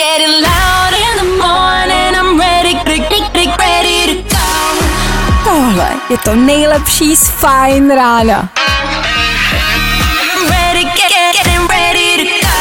[0.00, 2.10] getting loud in the morning.
[2.20, 4.48] I'm ready, ready, ready to go.
[5.44, 8.48] Tohle je to nejlepší z Fajn rána.
[10.34, 12.60] I'm ready, get, getting ready to go.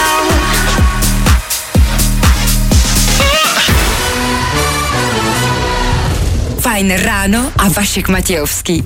[6.61, 8.83] Fajn ráno a Vašek Matějovský.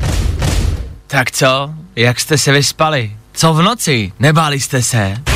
[1.07, 1.69] Tak co?
[1.95, 3.11] Jak jste se vyspali?
[3.33, 4.11] Co v noci?
[4.19, 5.32] Nebáli jste se?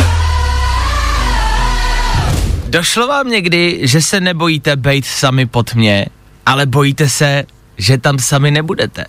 [2.67, 6.05] Došlo vám někdy, že se nebojíte být sami pod mě,
[6.45, 7.43] ale bojíte se,
[7.77, 9.05] že tam sami nebudete?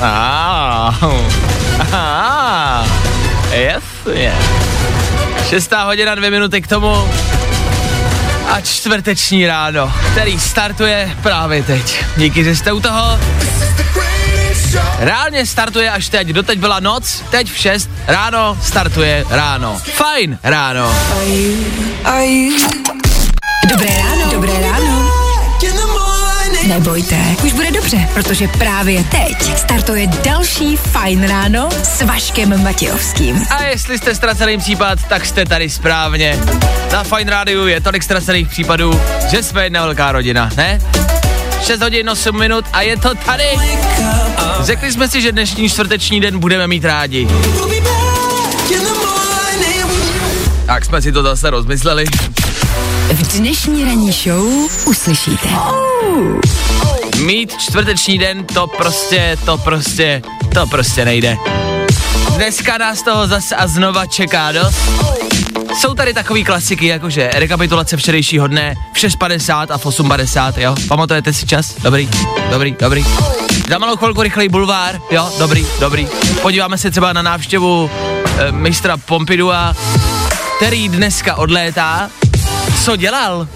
[0.00, 0.94] Ah,
[1.92, 2.86] ah,
[3.50, 4.32] jasně.
[5.48, 7.08] Šestá hodina, dvě minuty k tomu
[8.48, 12.04] a čtvrteční ráno, který startuje právě teď.
[12.16, 13.18] Díky, že jste u toho.
[14.98, 19.80] Reálně startuje až teď, doteď byla noc, teď v 6 ráno startuje ráno.
[19.84, 20.94] Fajn ráno.
[23.68, 24.30] Dobré ráno.
[24.32, 25.18] Dobré ráno.
[26.66, 33.46] Nebojte, už bude dobře, protože právě teď startuje další Fajn ráno s Vaškem Matějovským.
[33.50, 36.38] A jestli jste ztracený případ, tak jste tady správně.
[36.92, 40.80] Na Fine Rádiu je tolik ztracených případů, že jsme jedna velká rodina, ne?
[41.62, 43.44] 6 hodin 8 minut a je to tady.
[44.60, 47.28] Řekli jsme si, že dnešní čtvrteční den budeme mít rádi.
[50.66, 52.04] Tak jsme si to zase rozmysleli.
[53.12, 54.46] V dnešní ranní show
[54.84, 55.48] uslyšíte.
[57.16, 60.22] Mít čtvrteční den, to prostě, to prostě,
[60.54, 61.36] to prostě nejde.
[62.36, 64.78] Dneska nás toho zase a znova čeká dost.
[65.74, 70.74] Jsou tady takový klasiky, jakože rekapitulace včerejšího dne v 6.50 a v 8.50, jo?
[70.88, 71.74] Pamatujete si čas?
[71.82, 72.08] Dobrý,
[72.50, 73.04] dobrý, dobrý.
[73.68, 75.30] Za malou chvilku rychlej bulvár, jo?
[75.38, 76.08] Dobrý, dobrý.
[76.42, 77.90] Podíváme se třeba na návštěvu
[78.38, 79.74] e, mistra Pompidua,
[80.56, 82.10] který dneska odlétá.
[82.84, 83.48] Co dělal?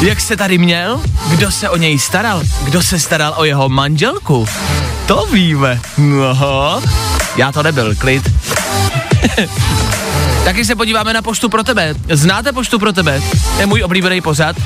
[0.00, 1.00] Jak se tady měl?
[1.28, 2.42] Kdo se o něj staral?
[2.62, 4.46] Kdo se staral o jeho manželku?
[5.06, 5.80] To víme.
[5.98, 6.82] No,
[7.36, 8.32] já to nebyl, klid.
[10.46, 11.94] Taky se podíváme na poštu pro tebe.
[12.12, 13.22] Znáte poštu pro tebe?
[13.54, 14.56] To je můj oblíbený pořad.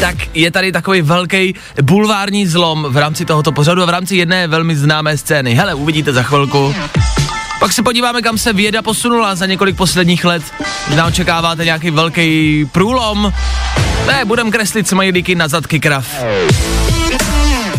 [0.00, 4.46] Tak je tady takový velký bulvární zlom v rámci tohoto pořadu a v rámci jedné
[4.46, 5.54] velmi známé scény.
[5.54, 6.74] Hele, uvidíte za chvilku.
[7.60, 10.42] Pak se podíváme, kam se věda posunula za několik posledních let.
[10.86, 13.32] Možná očekáváte nějaký velký průlom.
[14.06, 16.06] Ne, budem kreslit smajlíky na zadky krav.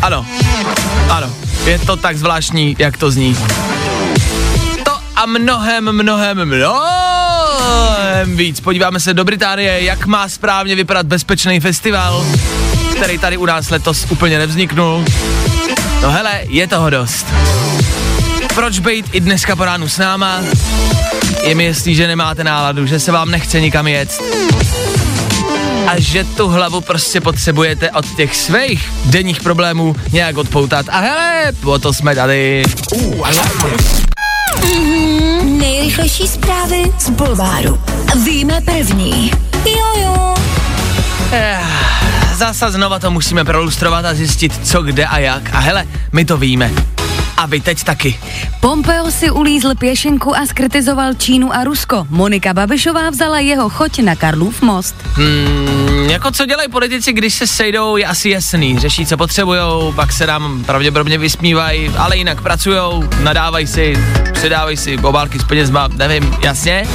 [0.02, 0.26] Ano,
[1.10, 1.30] ano,
[1.66, 3.38] je to tak zvláštní, jak to zní.
[5.26, 8.60] Mnohem, mnohem, mnohem víc.
[8.60, 12.26] Podíváme se do Británie, jak má správně vypadat bezpečný festival,
[12.96, 15.06] který tady u nás letos úplně nevzniknul.
[16.02, 17.26] No hele, je toho dost.
[18.56, 20.42] Proč být i dneska po ránu s náma?
[21.44, 24.22] Je mi jasný, že nemáte náladu, že se vám nechce nikam jet.
[25.88, 30.86] A že tu hlavu prostě potřebujete od těch svých denních problémů nějak odpoutat.
[30.90, 32.64] A hele, po to jsme tady.
[35.44, 37.82] Nejrychlejší zprávy z Bulváru.
[38.26, 39.32] Víme první.
[39.66, 40.34] Jojo.
[41.32, 41.60] Eh,
[42.34, 45.50] Zasa znova to musíme prolustrovat a zjistit, co kde a jak.
[45.54, 46.72] A hele, my to víme.
[47.38, 48.20] A vy teď taky.
[48.60, 52.08] Pompeo si ulízl pěšinku a skritizoval Čínu a Rusko.
[52.10, 54.96] Monika Babišová vzala jeho choť na Karlův most.
[55.14, 58.80] Hmm, jako co dělají politici, když se sejdou, je asi jasný.
[58.80, 63.94] Řeší, co potřebujou, pak se nám pravděpodobně vysmívají, ale jinak pracujou, nadávají si,
[64.34, 66.88] předávají si obálky s penězma, nevím, jasně.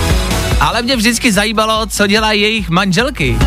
[0.61, 3.39] Ale mě vždycky zajímalo, co dělají jejich manželky.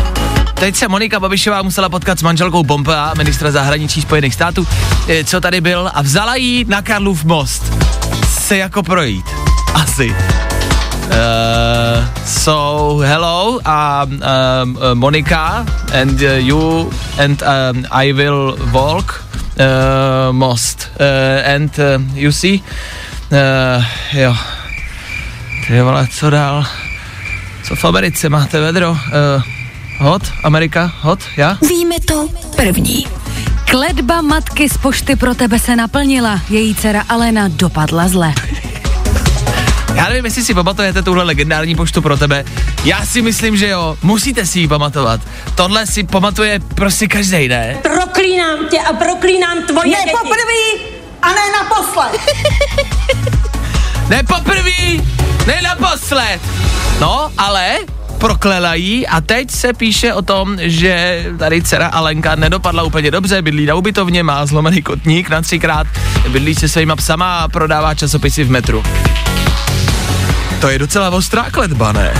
[0.54, 4.66] Teď se Monika Babišová musela potkat s manželkou Pompea, ministra zahraničí Spojených států,
[5.08, 7.62] eh, co tady byl, a vzala jí na Karlův most.
[8.28, 9.26] Se jako projít.
[9.74, 10.14] Asi.
[11.04, 19.24] Uh, so hello, um, um, uh, Monica, and uh, you and um, I will walk
[19.60, 22.62] uh, most, uh, and uh, you see,
[23.30, 24.36] uh, jo,
[25.66, 26.66] ty vole, co dál?
[27.64, 28.90] Co v Americe máte vedro?
[28.90, 29.42] Uh,
[29.98, 31.58] hot, Amerika, hot, já?
[31.68, 33.06] Víme to první.
[33.70, 36.40] Kledba matky z pošty pro tebe se naplnila.
[36.50, 38.34] Její dcera Alena dopadla zle.
[39.94, 42.44] Já nevím, jestli si pamatujete tuhle legendární poštu pro tebe.
[42.84, 45.20] Já si myslím, že jo, musíte si ji pamatovat.
[45.54, 47.76] Tohle si pamatuje prostě každý, ne?
[47.82, 50.10] Proklínám tě a proklínám tvoje Ne děti.
[50.22, 52.20] poprvé a ne naposled.
[54.08, 55.02] Ne poprvý,
[55.46, 56.40] ne naposled.
[57.00, 57.76] No, ale
[58.24, 63.42] proklela jí a teď se píše o tom, že tady dcera Alenka nedopadla úplně dobře,
[63.42, 65.86] bydlí na ubytovně, má zlomený kotník na třikrát,
[66.28, 68.82] bydlí se svýma psama a prodává časopisy v metru.
[70.60, 72.14] To je docela ostrá kletba, ne?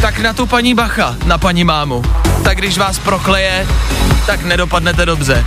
[0.00, 2.02] Tak na tu paní bacha, na paní mámu.
[2.44, 3.66] Tak když vás prokleje,
[4.26, 5.44] tak nedopadnete dobře.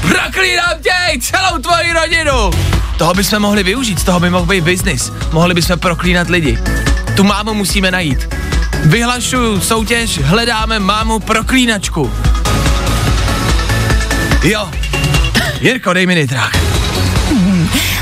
[0.00, 2.50] Proklínám tě, celou tvoji rodinu!
[2.98, 5.12] Toho bychom mohli využít, z toho by mohl být biznis.
[5.32, 6.58] Mohli bychom proklínat lidi.
[7.16, 8.28] Tu mámu musíme najít.
[8.84, 12.12] Vyhlašuju soutěž, hledáme mámu proklínačku.
[14.42, 14.70] Jo.
[15.60, 16.56] Jirko, dej mi nitrák.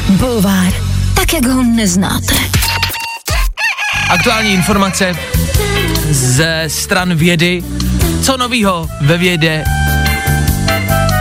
[0.08, 0.72] Bulvár,
[1.14, 2.34] tak jak ho neznáte.
[4.11, 5.17] Aktuální informace
[6.10, 7.64] ze stran vědy.
[8.22, 9.64] Co novýho ve vědě?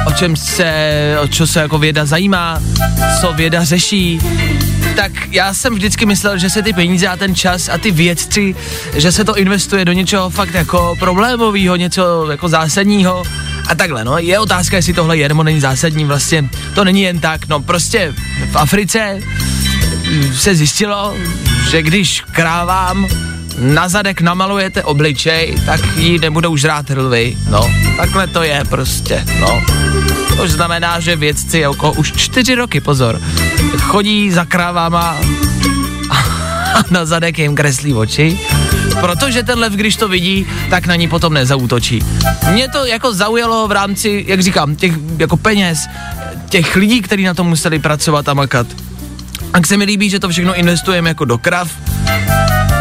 [0.06, 0.74] O čem se,
[1.22, 2.60] o čo se jako věda zajímá?
[3.22, 4.20] Co věda řeší?
[4.96, 8.56] Tak já jsem vždycky myslel, že se ty peníze a ten čas a ty vědci,
[8.96, 13.24] že se to investuje do něčeho fakt jako problémového, něco jako zásadního
[13.68, 14.18] a takhle, no.
[14.18, 18.14] Je otázka, jestli tohle je není zásadní, vlastně to není jen tak, no prostě
[18.52, 19.20] v Africe
[20.34, 21.16] se zjistilo,
[21.72, 23.08] že když krávám
[23.58, 27.38] na zadek namalujete obličej, tak jí nebudou žrát hlvy.
[27.50, 29.83] No, takhle to je prostě, no.
[30.38, 33.22] To znamená, že vědci jako už čtyři roky, pozor,
[33.80, 35.18] chodí za krávama
[36.76, 38.40] a na zadek jim kreslí oči,
[39.00, 42.06] protože ten lev, když to vidí, tak na ní potom nezautočí.
[42.52, 45.88] Mě to jako zaujalo v rámci, jak říkám, těch jako peněz,
[46.50, 48.68] těch lidí, kteří na tom museli pracovat a makat.
[49.54, 51.72] A se mi líbí, že to všechno investujeme jako do krav,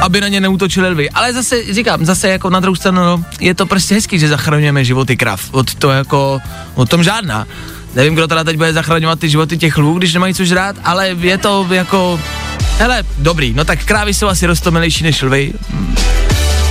[0.02, 1.10] aby na ně neútočili lvy.
[1.10, 4.84] Ale zase říkám, zase jako na druhou stranu, no, je to prostě hezký, že zachraňujeme
[4.84, 5.40] životy krav.
[5.50, 6.40] Od to jako,
[6.74, 7.46] o tom žádná.
[7.94, 11.08] Nevím, kdo teda teď bude zachraňovat ty životy těch lvů, když nemají co žrát, ale
[11.08, 12.20] je to jako,
[12.78, 15.52] hele, dobrý, no tak krávy jsou asi rostomilejší než lvy.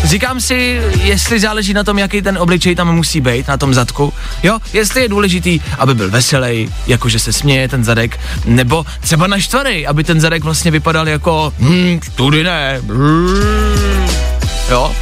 [0.04, 4.14] Říkám si, jestli záleží na tom, jaký ten obličej tam musí být, na tom zadku.
[4.44, 9.88] Jo, jestli je důležitý, aby byl veselý, jakože se směje ten zadek, nebo třeba naštvaný,
[9.88, 12.82] aby ten zadek vlastně vypadal jako, hm, tudy ne,
[14.70, 14.96] jo.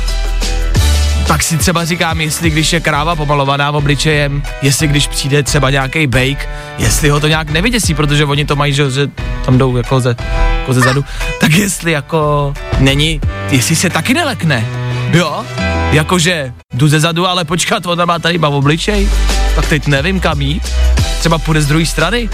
[1.30, 5.70] Pak si třeba říkám, jestli když je kráva pomalovaná v obličejem, jestli když přijde třeba
[5.70, 9.10] nějaký bake, jestli ho to nějak nevyděsí, protože oni to mají, že, že
[9.46, 10.16] tam jdou jako ze,
[10.60, 11.06] jako ze zadu,
[11.40, 14.66] tak jestli jako není, jestli se taky nelekne.
[15.14, 15.46] Jo,
[15.92, 19.10] jakože jdu ze zadu, ale počkat, ona má tady iba v obličej,
[19.56, 20.74] tak teď nevím kam jít,
[21.20, 22.30] třeba půjde z druhé strany,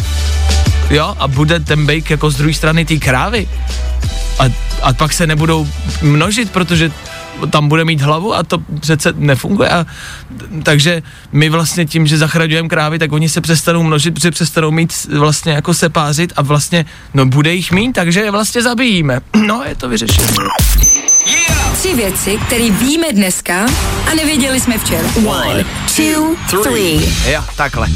[0.89, 3.47] jo, a bude ten bake jako z druhé strany té krávy.
[4.39, 4.43] A,
[4.81, 5.67] a pak se nebudou
[6.01, 6.91] množit, protože
[7.49, 9.69] tam bude mít hlavu a to přece nefunguje.
[9.69, 9.85] A,
[10.63, 14.93] takže my vlastně tím, že zachraňujeme krávy, tak oni se přestanou množit, protože přestanou mít
[15.17, 19.21] vlastně jako se pázit a vlastně, no bude jich mít, takže je vlastně zabijíme.
[19.45, 20.27] No, je to vyřešené.
[21.73, 23.65] Tři věci, které víme dneska
[24.11, 25.07] a nevěděli jsme včera.
[25.25, 25.65] One,
[25.95, 27.13] two, three.
[27.31, 27.87] Jo, takhle.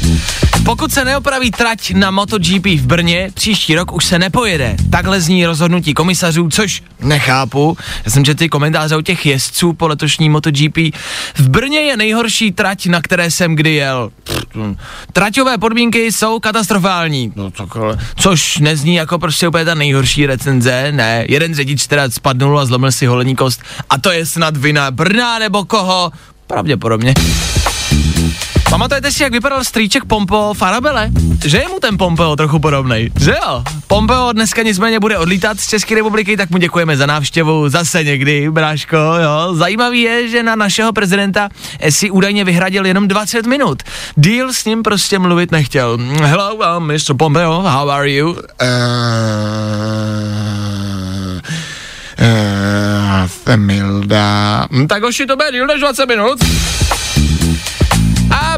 [0.64, 4.76] Pokud se neopraví trať na MotoGP v Brně, příští rok už se nepojede.
[4.90, 7.76] Takhle zní rozhodnutí komisařů, což nechápu.
[8.04, 10.76] Já jsem četl ty komentáře o těch jezdců po letošní MotoGP.
[11.34, 14.10] V Brně je nejhorší trať, na které jsem kdy jel.
[15.12, 17.32] Traťové podmínky jsou katastrofální.
[17.36, 17.98] No, takhle.
[18.16, 21.24] Což nezní jako prostě úplně ta nejhorší recenze, ne.
[21.28, 23.62] Jeden řidič teda spadnul a zlomil si holení kost.
[23.90, 26.12] A to je snad vina Brna nebo koho?
[26.46, 27.14] Pravděpodobně.
[28.70, 31.10] Pamatujete si, jak vypadal strýček Pompeo Farabele?
[31.44, 33.64] Že je mu ten Pompeo trochu podobný, že jo?
[33.86, 38.50] Pompeo dneska nicméně bude odlítat z České republiky, tak mu děkujeme za návštěvu zase někdy,
[38.50, 39.54] bráško, jo.
[39.54, 41.48] Zajímavý je, že na našeho prezidenta
[41.90, 43.82] si údajně vyhradil jenom 20 minut.
[44.16, 45.98] Deal s ním prostě mluvit nechtěl.
[46.22, 47.14] Hello, uh, Mr.
[47.16, 48.30] Pompeo, how are you?
[48.30, 48.38] Uh,
[52.20, 54.66] uh, Femilda.
[54.70, 56.38] Hm, Tak hoši, to bude díl než 20 minut.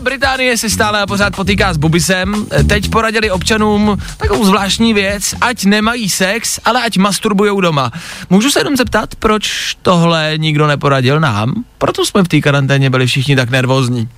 [0.01, 2.47] Británie si stále a pořád potýká s bubisem.
[2.69, 7.91] Teď poradili občanům takovou zvláštní věc, ať nemají sex, ale ať masturbujou doma.
[8.31, 11.55] Můžu se jenom zeptat, proč tohle nikdo neporadil nám?
[11.79, 14.09] Proto jsme v té karanténě byli všichni tak nervózní.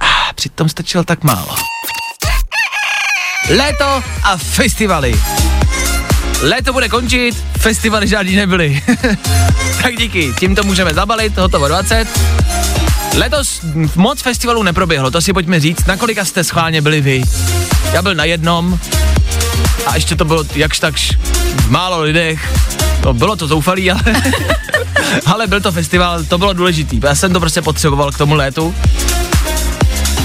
[0.00, 1.56] A přitom stačilo tak málo.
[3.56, 5.20] Léto a festivaly.
[6.42, 8.82] Léto bude končit, festivaly žádný nebyly.
[9.82, 12.08] tak díky, tímto můžeme zabalit, hotovo 20.
[13.16, 13.60] Letos
[13.96, 17.22] moc festivalů neproběhlo, to si pojďme říct, na kolika jste schválně byli vy.
[17.92, 18.78] Já byl na jednom
[19.86, 21.12] a ještě to bylo jakž takž
[21.56, 22.52] v málo lidech.
[23.04, 24.02] No, bylo to zoufalý, ale,
[25.26, 27.00] ale byl to festival, to bylo důležitý.
[27.04, 28.74] Já jsem to prostě potřeboval k tomu létu.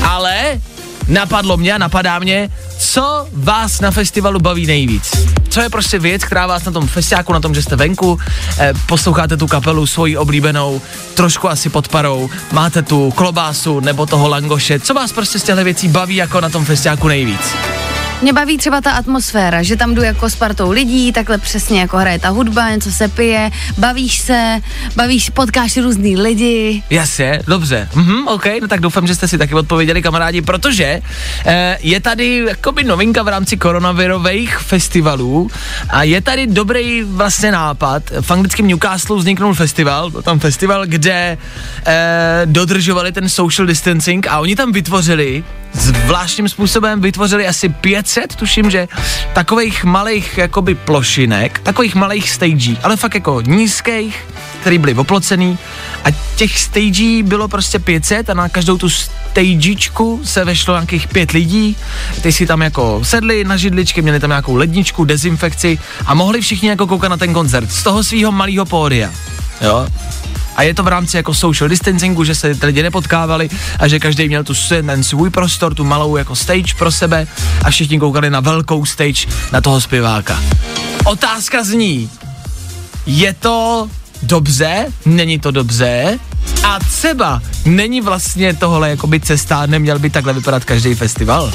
[0.03, 0.61] Ale
[1.07, 5.11] napadlo mě a napadá mě, co vás na festivalu baví nejvíc.
[5.49, 8.19] Co je prostě věc, která vás na tom festiáku, na tom, že jste venku,
[8.59, 10.81] eh, posloucháte tu kapelu svoji oblíbenou,
[11.13, 15.63] trošku asi pod parou, máte tu klobásu nebo toho langoše, co vás prostě z těchto
[15.63, 17.86] věcí baví jako na tom festiáku nejvíc.
[18.21, 21.97] Mě baví třeba ta atmosféra, že tam jdu jako s partou lidí, takhle přesně jako
[21.97, 24.61] hraje ta hudba, něco se pije, bavíš se,
[24.95, 26.83] bavíš, potkáš různý lidi.
[26.89, 27.89] Jasně, dobře.
[27.95, 31.01] Mhm, OK, no tak doufám, že jste si taky odpověděli, kamarádi, protože
[31.45, 35.49] eh, je tady jakoby novinka v rámci koronavirových festivalů
[35.89, 38.03] a je tady dobrý vlastně nápad.
[38.21, 41.37] V anglickém Newcastle vzniknul festival, tam festival, kde
[41.85, 45.43] eh, dodržovali ten social distancing a oni tam vytvořili
[45.73, 47.69] zvláštním způsobem vytvořili asi
[48.07, 48.87] 500, tuším, že
[49.33, 54.15] takových malých jakoby plošinek, takových malých stagí, ale fakt jako nízkých,
[54.61, 55.57] který byly oplocený
[56.03, 61.31] a těch stagí bylo prostě 500 a na každou tu stagečku se vešlo nějakých pět
[61.31, 61.77] lidí,
[62.21, 66.69] ty si tam jako sedli na židličky, měli tam nějakou ledničku, dezinfekci a mohli všichni
[66.69, 69.11] jako koukat na ten koncert z toho svého malého pódia.
[69.61, 69.87] Jo,
[70.57, 73.49] a je to v rámci jako social distancingu, že se lidi nepotkávali
[73.79, 77.27] a že každý měl tu ten svůj prostor, tu malou jako stage pro sebe
[77.63, 80.39] a všichni koukali na velkou stage na toho zpěváka.
[81.05, 82.09] Otázka zní,
[83.05, 83.87] je to
[84.23, 86.19] dobře, není to dobře
[86.63, 91.51] a třeba není vlastně tohle jakoby cesta, neměl by takhle vypadat každý festival.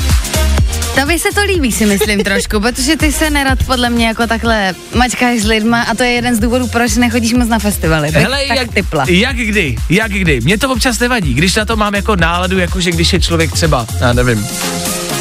[1.00, 4.74] Tobě se to líbí, si myslím trošku, protože ty se nerad podle mě jako takhle
[4.94, 8.12] mačkáš s lidma a to je jeden z důvodů, proč nechodíš moc na festivaly.
[8.12, 9.04] Tak, Hele, tak jak, typla.
[9.08, 10.40] jak kdy, jak kdy.
[10.40, 13.52] Mně to občas nevadí, když na to mám jako náladu, jako že když je člověk
[13.52, 14.46] třeba, já nevím,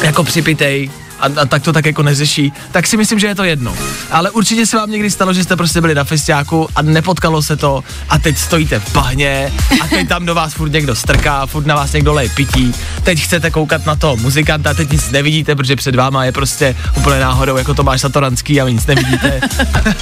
[0.02, 0.90] jako připitej,
[1.22, 3.74] a, a tak to tak jako neřeší, tak si myslím, že je to jedno.
[4.10, 7.56] Ale určitě se vám někdy stalo, že jste prostě byli na festiáku a nepotkalo se
[7.56, 9.52] to a teď stojíte v bahně
[9.82, 13.20] a teď tam do vás furt někdo strká, furt na vás někdo leje pití, teď
[13.20, 17.56] chcete koukat na toho muzikanta, teď nic nevidíte, protože před váma je prostě úplně náhodou
[17.56, 19.40] jako Tomáš Satoranský a vy nic nevidíte.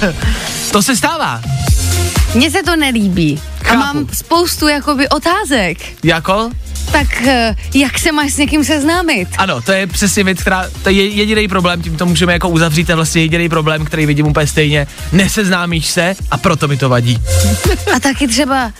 [0.71, 1.41] to se stává.
[2.35, 3.41] Mně se to nelíbí.
[3.63, 3.81] Chápu.
[3.81, 5.77] A mám spoustu jakoby otázek.
[6.03, 6.51] Jako?
[6.91, 9.27] Tak eh, jak se máš s někým seznámit?
[9.37, 12.85] Ano, to je přesně věc, která, to je jediný problém, tím to můžeme jako uzavřít,
[12.85, 14.87] to je vlastně jediný problém, který vidím úplně stejně.
[15.11, 17.17] Neseznámíš se a proto mi to vadí.
[17.95, 18.71] A taky třeba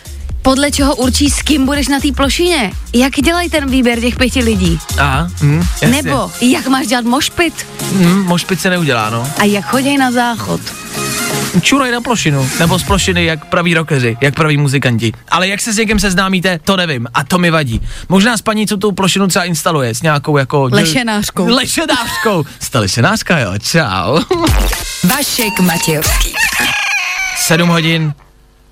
[0.42, 2.72] podle čeho určí, s kým budeš na té plošině.
[2.94, 4.80] Jak dělají ten výběr těch pěti lidí?
[5.00, 6.02] A, hm, jasně.
[6.04, 7.54] Nebo jak máš dělat mošpit?
[7.92, 9.28] Hm, mošpit se neudělá, no.
[9.38, 10.62] A jak chodí na záchod?
[11.60, 15.12] Čuraj na plošinu, nebo z plošiny, jak praví rockeři, jak praví muzikanti.
[15.30, 17.82] Ale jak se s někým seznámíte, to nevím a to mi vadí.
[18.10, 20.70] Možná s paní, co tu plošinu třeba instaluje, s nějakou jako...
[20.72, 21.48] Lešenářkou.
[21.48, 22.44] Lešenářkou.
[22.60, 24.20] Jste lešenářka, jo, čau.
[25.04, 26.34] Vašek Matějovský.
[27.38, 28.14] 7 hodin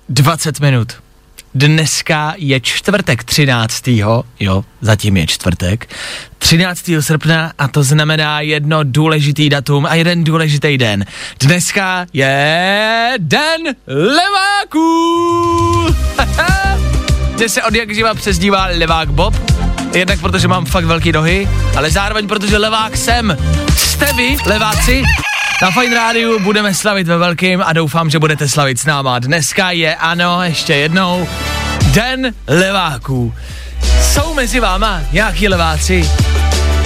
[0.08, 0.92] 20 minut.
[1.54, 3.88] Dneska je čtvrtek 13.
[4.40, 5.94] Jo, zatím je čtvrtek.
[6.38, 6.90] 13.
[7.00, 11.04] srpna a to znamená jedno důležitý datum a jeden důležitý den.
[11.40, 14.90] Dneska je den leváků.
[17.36, 19.34] Mně se od jak živa přezdívá levák Bob.
[19.94, 23.36] Jednak protože mám fakt velký nohy, ale zároveň protože levák jsem.
[23.76, 25.02] Jste vy, leváci?
[25.62, 29.18] Na Fine Rádiu budeme slavit ve velkým a doufám, že budete slavit s náma.
[29.18, 31.28] Dneska je, ano, ještě jednou,
[31.92, 33.34] Den leváků.
[34.02, 36.10] Jsou mezi váma nějaký leváci?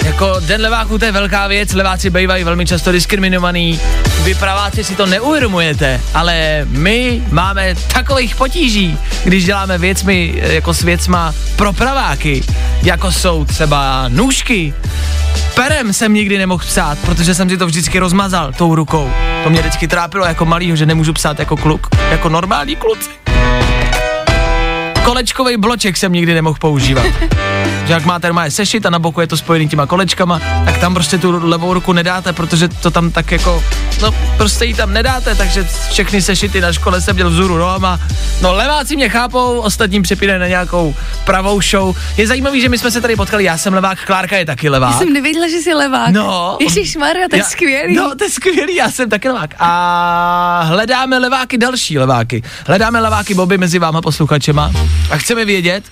[0.05, 3.79] Jako den leváků to je velká věc, leváci bývají velmi často diskriminovaný,
[4.23, 10.81] vy praváci si to neuvědomujete, ale my máme takových potíží, když děláme věcmi, jako s
[10.81, 12.43] věcma pro praváky,
[12.83, 14.73] jako jsou třeba nůžky,
[15.55, 19.11] Perem jsem nikdy nemohl psát, protože jsem si to vždycky rozmazal tou rukou.
[19.43, 23.09] To mě vždycky trápilo jako malýho, že nemůžu psát jako kluk, jako normální kluci.
[25.05, 27.05] Kolečkový bloček jsem nikdy nemohl používat.
[27.85, 30.93] že jak máte normálně sešit a na boku je to spojený těma kolečkama, tak tam
[30.93, 33.63] prostě tu levou ruku nedáte, protože to tam tak jako,
[34.01, 37.99] no prostě ji tam nedáte, takže všechny sešity na škole jsem měl vzhůru nohama.
[38.41, 40.95] No leváci mě chápou, ostatním přepínají na nějakou
[41.25, 41.95] pravou show.
[42.17, 44.91] Je zajímavý, že my jsme se tady potkali, já jsem levák, Klárka je taky levák.
[44.91, 46.09] Já jsem nevěděla, že jsi levák.
[46.09, 46.57] No.
[46.61, 47.95] Ježíš Maria, to je skvělý.
[47.95, 49.55] No, to je skvělý, já jsem taky levák.
[49.59, 52.43] A hledáme leváky, další leváky.
[52.67, 54.71] Hledáme leváky Bobby mezi váma posluchačema
[55.11, 55.83] a chceme vědět,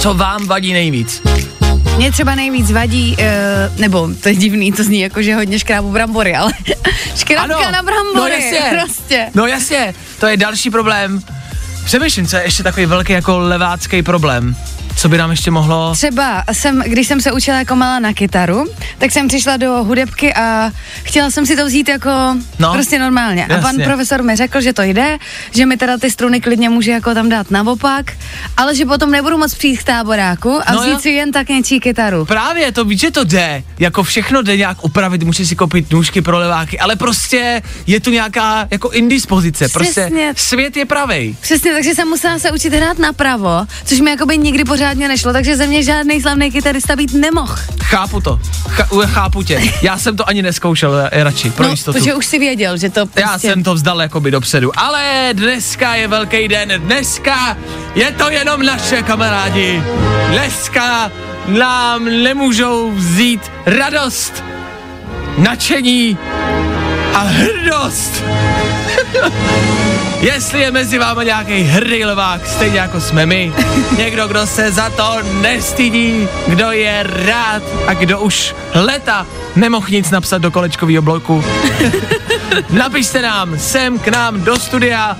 [0.00, 1.22] co vám vadí nejvíc.
[1.96, 5.92] Mě třeba nejvíc vadí, uh, nebo to je divný, to zní jako, že hodně škrábu
[5.92, 6.52] brambory, ale
[7.16, 9.30] škrábka na brambory, no jasně, prostě.
[9.34, 11.22] no jasně, to je další problém.
[11.84, 14.56] Přemýšlím, co je ještě takový velký jako levácký problém.
[14.96, 15.92] Co by nám ještě mohlo...
[15.94, 18.66] Třeba jsem, když jsem se učila jako malá na kytaru,
[18.98, 20.70] tak jsem přišla do hudebky a
[21.02, 22.10] chtěla jsem si to vzít jako
[22.58, 22.72] No.
[22.72, 23.44] prostě normálně.
[23.44, 23.84] A pan Jasně.
[23.84, 25.18] profesor mi řekl, že to jde,
[25.54, 28.12] že mi teda ty struny klidně může jako tam dát naopak,
[28.56, 30.98] ale že potom nebudu moc přijít k táboráku a No vzít jo.
[31.00, 32.24] si jen tak něčí kytaru.
[32.24, 33.62] Právě, to víš, že to jde.
[33.78, 38.10] Jako všechno jde nějak upravit, můžeš si koupit nůžky pro leváky, ale prostě je tu
[38.10, 39.68] nějaká jako indispozice.
[39.68, 40.32] Prostě Přesně.
[40.36, 41.36] svět je pravej.
[41.40, 45.32] Přesně, takže jsem musela se učit hrát napravo, což mi jakoby nikdy pořádně pořádně nešlo,
[45.32, 47.54] takže ze mě žádný slavný kytarista být nemohl.
[47.82, 48.40] Chápu to.
[48.68, 49.60] Ch- chápu tě.
[49.82, 51.98] Já jsem to ani neskoušel radši, pro no, jistotu.
[51.98, 53.20] protože už si věděl, že to prostě...
[53.20, 54.72] Já jsem to vzdal jakoby dopředu.
[54.76, 56.72] Ale dneska je velký den.
[56.78, 57.56] Dneska
[57.94, 59.82] je to jenom naše kamarádi.
[60.28, 61.12] Dneska
[61.46, 64.44] nám nemůžou vzít radost,
[65.38, 66.18] nadšení
[67.14, 68.24] a hrdost.
[70.20, 73.52] Jestli je mezi vámi nějaký hrdý levák, stejně jako jsme my,
[73.96, 79.26] někdo, kdo se za to nestydí, kdo je rád a kdo už leta
[79.56, 81.44] nemohl nic napsat do kolečkového bloku,
[82.70, 85.16] napište nám sem k nám do studia,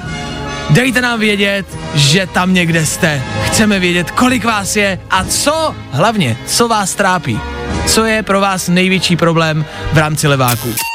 [0.70, 3.22] dejte nám vědět, že tam někde jste.
[3.46, 7.40] Chceme vědět, kolik vás je a co, hlavně, co vás trápí.
[7.86, 10.89] Co je pro vás největší problém v rámci leváků.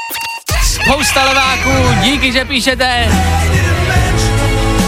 [0.86, 1.70] Spousta leváků,
[2.02, 3.08] díky, že píšete.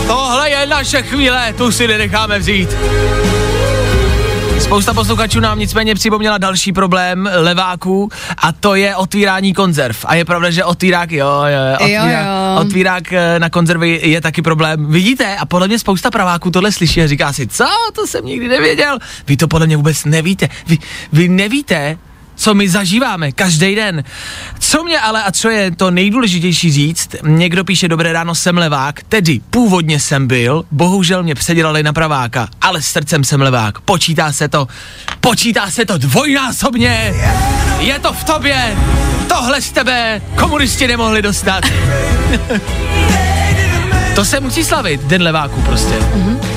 [0.06, 2.68] Tohle je naše chvíle, tu si nenecháme vzít.
[4.60, 10.04] Spousta posluchačů nám nicméně připomněla další problém leváků a to je otvírání konzerv.
[10.08, 12.60] A je pravda, že otvírák, jo, jo, otvírák, Jo, jo.
[12.60, 14.86] otvírák eh, na konzervy je taky problém.
[14.92, 15.36] Vidíte?
[15.36, 18.98] A podle mě spousta praváků tohle slyší a říká si, co, to jsem nikdy nevěděl.
[19.26, 20.48] Vy to podle mě vůbec nevíte.
[20.66, 20.78] Vy,
[21.12, 21.98] vy nevíte,
[22.38, 24.04] co my zažíváme každý den.
[24.58, 29.02] Co mě ale a co je to nejdůležitější říct, někdo píše dobré ráno, jsem levák,
[29.08, 34.48] tedy původně jsem byl, bohužel mě předělali na praváka, ale srdcem jsem levák, počítá se
[34.48, 34.68] to,
[35.20, 37.14] počítá se to dvojnásobně,
[37.78, 38.76] je to v tobě,
[39.28, 41.64] tohle z tebe komunisti nemohli dostat.
[44.18, 45.94] to se musí slavit, den leváků prostě.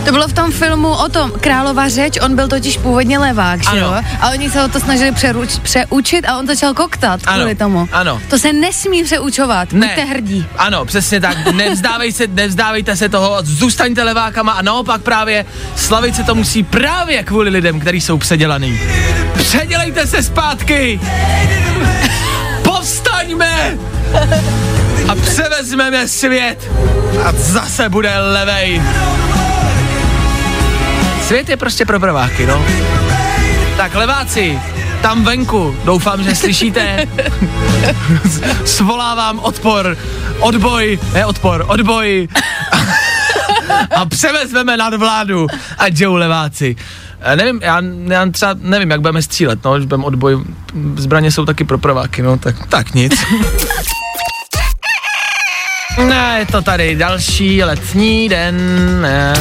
[0.05, 3.69] To bylo v tom filmu o tom, Králova řeč, on byl totiž původně levák, že
[3.69, 3.79] Ano.
[3.79, 3.93] jo?
[4.21, 7.89] A oni se ho to snažili přeruč, přeučit a on začal koktat Ano, kvůli tomu.
[7.91, 8.21] ano.
[8.29, 9.87] To se nesmí přeučovat, Ne.
[9.87, 10.45] buďte hrdí.
[10.57, 11.51] Ano, přesně tak.
[11.53, 17.23] Nevzdávej se, nevzdávejte se toho, zůstaňte levákama a naopak právě slavit se to musí právě
[17.23, 18.79] kvůli lidem, kteří jsou předělaný.
[19.33, 20.99] Předělejte se zpátky!
[22.63, 23.77] Povstaňme!
[25.11, 26.71] A převezmeme svět
[27.23, 28.81] a zase bude levej.
[31.27, 32.65] Svět je prostě pro prváky, no.
[33.77, 34.59] Tak leváci,
[35.01, 37.07] tam venku, doufám, že slyšíte,
[38.65, 39.97] svolávám odpor,
[40.39, 42.27] odboj, ne odpor, odboj
[43.95, 46.75] a převezmeme nad vládu, ať jdou leváci.
[47.21, 50.39] Eh, Nevím, já, já třeba nevím, jak budeme střílet, no, když budeme odboj,
[50.95, 53.23] zbraně jsou taky pro prváky, no, tak, tak nic.
[55.97, 58.57] Ne, je to tady další letní den.
[59.01, 59.33] Ne,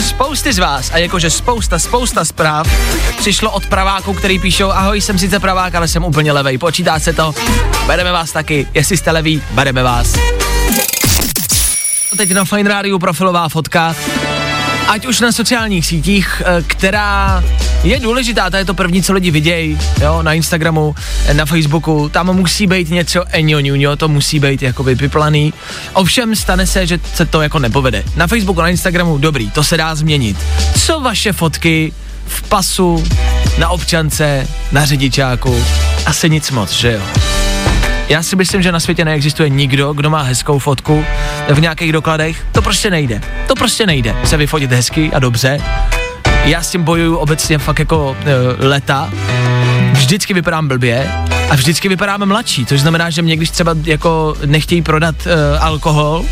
[0.00, 2.66] Spousty z vás, a jakože spousta, spousta zpráv,
[3.18, 7.12] přišlo od praváků, který píšou, ahoj, jsem sice pravák, ale jsem úplně levej, počítá se
[7.12, 7.34] to,
[7.86, 10.14] bereme vás taky, jestli jste leví, bereme vás.
[12.16, 13.94] Teď na Fine Radio profilová fotka,
[14.88, 17.44] ať už na sociálních sítích, eh, která
[17.84, 20.94] je důležitá, to je to první, co lidi vidějí, jo, na Instagramu,
[21.26, 25.54] eh, na Facebooku, tam musí být něco enjo ňuňo, to musí být jakoby vyplaný.
[25.92, 28.04] Ovšem stane se, že se to jako nepovede.
[28.16, 30.36] Na Facebooku, na Instagramu, dobrý, to se dá změnit.
[30.78, 31.92] Co vaše fotky
[32.26, 33.04] v pasu,
[33.58, 35.64] na občance, na řidičáku?
[36.06, 37.39] Asi nic moc, že jo?
[38.10, 41.04] Já si myslím, že na světě neexistuje nikdo, kdo má hezkou fotku
[41.48, 42.46] v nějakých dokladech.
[42.52, 43.20] To prostě nejde.
[43.46, 44.16] To prostě nejde.
[44.24, 45.60] Se vyfotit hezky a dobře.
[46.44, 49.10] Já s tím bojuju obecně fakt jako e, leta.
[49.92, 51.12] Vždycky vypadám blbě
[51.50, 56.24] a vždycky vypadáme mladší, což znamená, že mě když třeba jako nechtějí prodat e, alkohol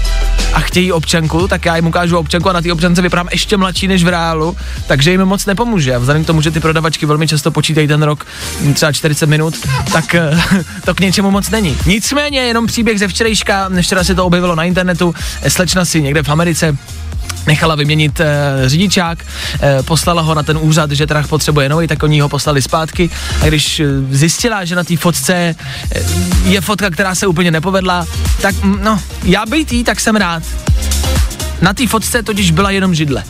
[0.59, 3.89] a chtějí občanku, tak já jim ukážu občanku a na té občance vypadám ještě mladší
[3.89, 5.95] než v reálu, takže jim moc nepomůže.
[5.95, 8.27] A vzhledem k tomu, že ty prodavačky velmi často počítají ten rok
[8.75, 9.55] třeba 40 minut,
[9.93, 10.31] tak e,
[10.85, 11.77] to k něčemu moc není.
[11.87, 15.15] Nicméně jenom příběh ze včerejška, včera se to objevilo na internetu,
[15.49, 16.77] slečna si někde v Americe
[17.49, 18.27] nechala vyměnit e,
[18.67, 19.19] řidičák,
[19.63, 23.11] e, poslala ho na ten úřad, že trh potřebuje nový, tak oni ho poslali zpátky
[23.43, 25.55] a když zjistila, že na té fotce e,
[26.45, 28.07] je fotka, která se úplně nepovedla,
[28.41, 30.43] tak mm, no, já být jí, tak jsem rád.
[31.61, 33.25] Na té fotce totiž byla jenom židle.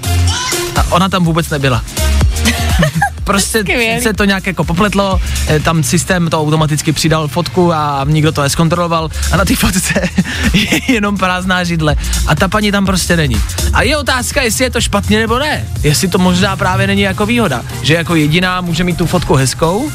[0.77, 1.85] A ona tam vůbec nebyla.
[3.29, 4.03] prostě Skvělý.
[4.03, 8.43] se to nějak jako popletlo, eh, tam systém to automaticky přidal fotku a nikdo to
[8.43, 10.09] neskontroloval a na té fotce
[10.53, 13.37] je jenom prázdná židle a ta paní tam prostě není.
[13.73, 15.65] A je otázka, jestli je to špatně nebo ne.
[15.83, 19.91] Jestli to možná právě není jako výhoda, že jako jediná může mít tu fotku hezkou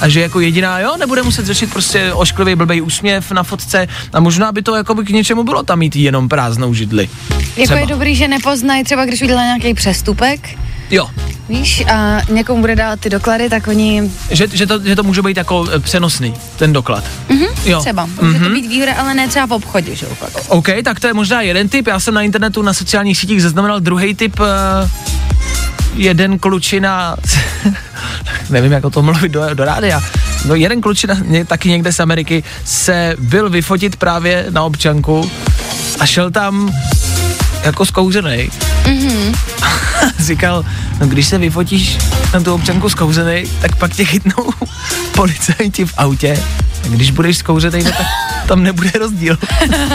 [0.00, 4.20] a že jako jediná, jo, nebude muset řešit prostě ošklivý blbej úsměv na fotce a
[4.20, 7.08] možná by to jako by k něčemu bylo tam mít jenom prázdnou židli.
[7.30, 7.80] Jako Třeba.
[7.80, 10.40] je dobrý, že nepoznají třeba, když udělá nějaký přestupek,
[10.90, 11.08] Jo,
[11.48, 15.22] Víš, a někomu bude dávat ty doklady, tak oni že, že, to, že to může
[15.22, 17.04] být jako eh, přenosný, ten doklad.
[17.28, 17.80] Mm-hmm, jo.
[17.80, 20.30] třeba, může to být výhoda, ale ne třeba v obchodě, že jo, pak.
[20.48, 21.86] OK, tak to je možná jeden typ.
[21.86, 24.40] Já jsem na internetu, na sociálních sítích zaznamenal druhý typ.
[24.40, 24.46] Uh,
[25.94, 27.16] jeden klučina,
[28.50, 30.02] nevím, jak o tom mluvit do, do rádia,
[30.44, 31.14] no jeden klučina,
[31.46, 35.30] taky někde z Ameriky, se byl vyfotit právě na občanku
[36.00, 36.72] a šel tam
[37.62, 38.50] jako zkouřený.
[38.82, 39.34] Mm-hmm.
[40.18, 40.64] Říkal,
[41.00, 41.98] no když se vyfotíš
[42.34, 44.50] na tu občanku zkouřený, tak pak tě chytnou
[45.14, 46.42] policajti v autě.
[46.88, 49.38] Když budeš zkouřený, no tak tam nebude rozdíl.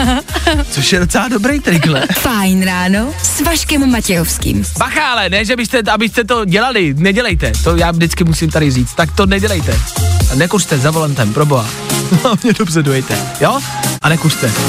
[0.70, 2.06] Což je docela dobrý trik, ne?
[2.12, 4.64] Fajn ráno s Vaškem Matějovským.
[4.78, 8.94] Bacha, ale ne, že byste, abyste to dělali, nedělejte, to já vždycky musím tady říct,
[8.94, 9.78] tak to nedělejte.
[10.32, 11.66] A nekuřte za volantem, proboha.
[12.22, 13.60] Hlavně dobře dojete, jo?
[14.02, 14.52] A nekuřte.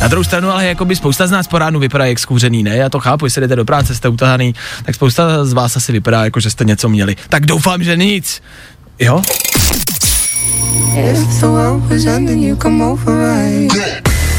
[0.00, 2.76] Na druhou stranu, ale jako by spousta z nás po ránu vypadá jak skůřený, ne?
[2.76, 4.54] Já to chápu, jestli jdete do práce, jste utahaný,
[4.84, 7.16] tak spousta z vás asi vypadá jako, že jste něco měli.
[7.28, 8.42] Tak doufám, že nic.
[8.98, 9.22] Jo?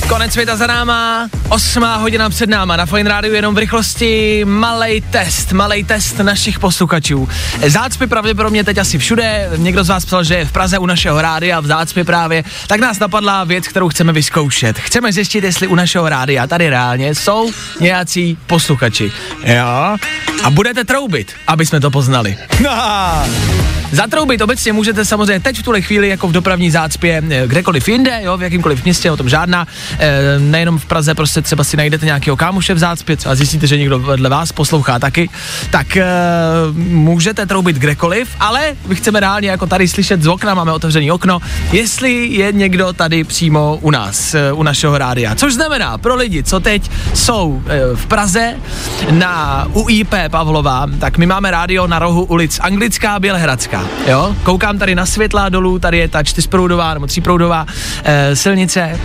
[0.08, 5.02] Konec světa za náma, osmá hodina před náma, na Fine Rádiu jenom v rychlosti malej
[5.02, 7.30] test, malej test našich posluchačů.
[7.67, 11.22] Zácpy pravděpodobně teď asi všude, někdo z vás psal, že je v Praze u našeho
[11.22, 14.80] rádia, v Zácpy právě, tak nás napadla věc, kterou chceme vyzkoušet.
[14.80, 19.12] Chceme zjistit, jestli u našeho rádia tady reálně jsou nějací posluchači.
[19.43, 19.98] Jo?
[20.43, 22.38] A budete troubit, aby jsme to poznali.
[23.91, 28.19] Zatroubit obecně můžete samozřejmě teď v tuhle chvíli jako v dopravní zácpě eh, kdekoliv jinde,
[28.23, 29.67] jo, v jakýmkoliv městě, o tom žádná.
[30.00, 33.78] E, nejenom v Praze, prostě třeba si najdete nějakého kámoše v zácpě a zjistíte, že
[33.78, 35.30] někdo vedle vás poslouchá taky,
[35.69, 36.06] tak e,
[36.78, 41.39] můžete troubit kdekoliv, ale my chceme reálně jako tady slyšet z okna, máme otevřený okno,
[41.71, 45.36] jestli je někdo tady přímo u nás, u našeho rádia.
[45.36, 47.63] Což znamená pro lidi, co teď jsou
[47.95, 48.56] v Praze
[49.12, 53.77] na UIP Pavlova, tak my máme rádio na rohu ulic Anglická a Bělehradská.
[54.08, 54.36] Jo?
[54.44, 57.66] Koukám tady na světla dolů, tady je ta čtyřproudová nebo tříproudová
[58.04, 59.00] e, silnice e,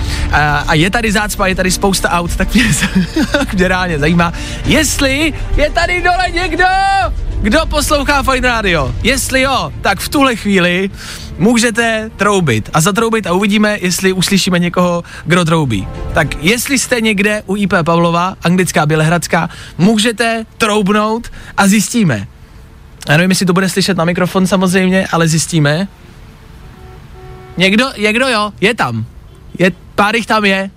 [0.67, 2.65] a je tady zácpa, je tady spousta aut, tak mě,
[3.55, 4.33] mě reálně zajímá,
[4.65, 6.65] jestli je tady dole někdo,
[7.43, 8.95] kdo poslouchá Fine Radio.
[9.03, 10.91] Jestli jo, tak v tuhle chvíli
[11.39, 15.89] můžete troubit a zatroubit a uvidíme, jestli uslyšíme někoho, kdo troubí.
[16.15, 22.27] Tak jestli jste někde u IP Pavlova, anglická Bělehradská, můžete troubnout a zjistíme.
[23.09, 25.89] Já nevím, jestli to bude slyšet na mikrofon samozřejmě, ale zjistíme.
[27.57, 29.05] Někdo, někdo jo, je tam.
[29.59, 30.71] Je, pár jich tam je.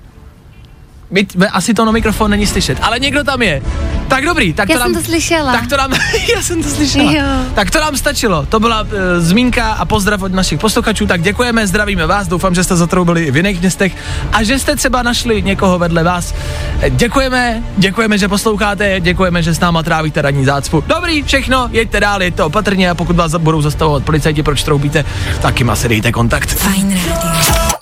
[1.12, 3.62] My, asi to na mikrofon není slyšet, ale někdo tam je.
[4.08, 5.52] Tak dobrý, tak Já to nám, jsem to slyšela.
[5.52, 5.92] Tak to nám,
[6.36, 7.12] já jsem to slyšela.
[7.12, 7.24] Jo.
[7.56, 8.46] Tak to nám stačilo.
[8.46, 11.08] To byla uh, zmínka a pozdrav od našich posluchačů.
[11.08, 12.28] Tak děkujeme, zdravíme vás.
[12.28, 13.96] Doufám, že jste zatroubili i v jiných městech
[14.32, 16.34] a že jste třeba našli někoho vedle vás.
[16.82, 20.84] Eh, Děkujeme, děkujeme, že posloucháte, děkujeme, že s náma trávíte ranní zácpu.
[20.88, 25.06] Dobrý, všechno, jeďte dál, jeďte opatrně a pokud vás budou zastavovat policajti, proč troubíte,
[25.42, 26.50] taky ma se dejte kontakt.
[26.50, 27.75] Fajn rádio.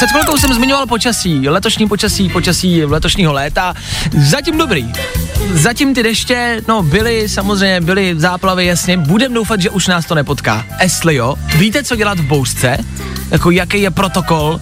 [0.00, 3.74] Před chvilkou jsem zmiňoval počasí, letošní počasí, počasí letošního léta.
[4.18, 4.92] Zatím dobrý.
[5.52, 8.96] Zatím ty deště, no byly, samozřejmě byly záplavy, jasně.
[8.96, 10.66] Budem doufat, že už nás to nepotká.
[10.82, 12.76] Jestli jo, víte, co dělat v bouřce?
[13.30, 14.60] Jako jaký je protokol?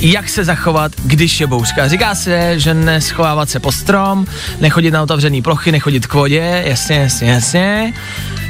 [0.00, 1.88] jak se zachovat, když je bouřka.
[1.88, 4.26] Říká se, že neschovávat se po strom,
[4.60, 7.92] nechodit na otevřený plochy, nechodit k vodě, jasně, jasně, jasně.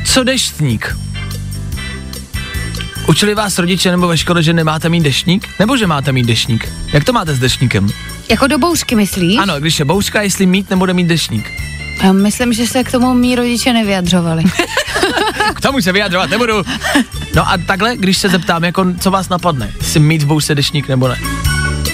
[0.04, 0.96] Co deštník?
[3.08, 5.48] Učili vás rodiče nebo ve škole, že nemáte mít deštník?
[5.58, 6.68] Nebo že máte mít deštník?
[6.92, 7.88] Jak to máte s deštníkem?
[8.30, 9.38] Jako do bouřky, myslíš?
[9.38, 11.50] Ano, když je bouřka, jestli mít nebo mít deštník.
[12.02, 14.42] Já myslím, že se k tomu mý rodiče nevyjadřovali.
[15.54, 16.62] K tomu se vyjadřovat nebudu.
[17.34, 20.88] No a takhle, když se zeptám, jako co vás napadne, jestli mít v bouřce deštník
[20.88, 21.18] nebo ne.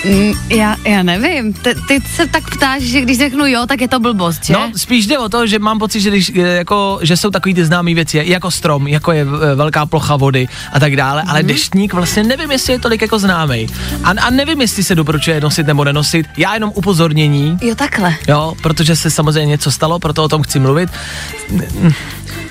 [0.05, 1.53] Mm, já, já nevím.
[1.53, 4.53] Ty, ty se tak ptáš, že když řeknu jo, tak je to blbost, že?
[4.53, 7.55] No, spíš jde o to, že mám pocit, že, když, eh, jako, že jsou takový
[7.55, 11.43] ty známé věci, jako strom, jako je eh, velká plocha vody a tak dále, ale
[11.43, 13.67] deštník vlastně nevím, jestli je tolik jako známý.
[14.05, 16.27] A, a nevím, jestli se doporučuje nosit nebo nenosit.
[16.37, 18.15] Já jenom upozornění, Jo, takhle.
[18.29, 20.91] Jo, protože se samozřejmě něco stalo, proto o tom chci mluvit.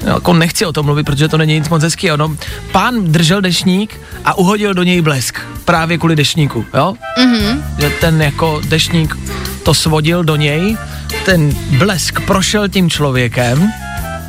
[0.06, 2.18] No, jako nechci o tom mluvit, protože to není nic moc hezkého.
[2.18, 2.36] No,
[2.72, 5.40] pán držel dešník a uhodil do něj blesk.
[5.66, 6.94] Právě kvůli dešníku, jo?
[7.20, 7.64] Mm-hmm.
[7.80, 9.18] Že ten jako dešník
[9.64, 10.78] to svodil do něj,
[11.26, 13.72] ten blesk prošel tím člověkem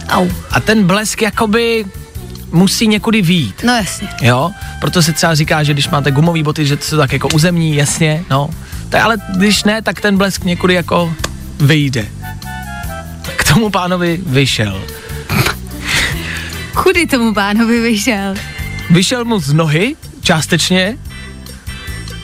[0.08, 0.28] Au.
[0.50, 1.84] a ten blesk jakoby
[2.52, 3.62] musí někudy výjít.
[3.64, 4.08] No jasně.
[4.22, 4.50] Jo,
[4.80, 7.76] proto se třeba říká, že když máte gumové boty, že to jsou tak jako uzemní,
[7.76, 8.50] jasně, no.
[8.88, 11.14] Tak ale když ne, tak ten blesk někudy jako
[11.60, 12.06] vyjde.
[13.36, 14.82] K tomu pánovi vyšel.
[16.74, 18.34] Kudy tomu pánovi vyšel?
[18.90, 20.98] Vyšel mu z nohy, částečně,